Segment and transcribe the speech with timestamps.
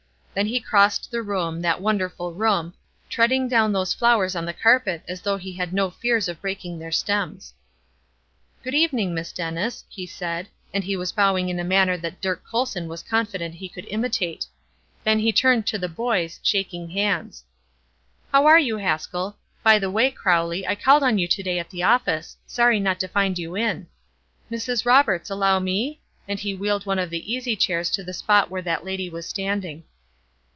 [0.33, 2.73] Then he crossed the room, that wonderful room,
[3.09, 6.79] treading down those flowers on the carpet as though he had no fears of breaking
[6.79, 7.53] their stems.
[8.63, 12.45] "Good evening, Miss Dennis," he said, and he was bowing in a manner that Dirk
[12.45, 14.45] Colson was confident he could imitate.
[15.03, 17.43] Then he turned to the boys, shaking hands:
[18.31, 19.35] "How are you, Haskell?
[19.63, 23.01] By the way, Crowley, I called on you to day at the office; sorry not
[23.01, 23.87] to find you in."
[24.49, 24.85] "Mrs.
[24.85, 28.61] Roberts, allow me?" And he wheeled one of the easy chairs to the spot where
[28.61, 29.83] that lady was standing.